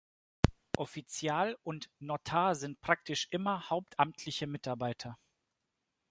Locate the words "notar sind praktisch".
1.99-3.27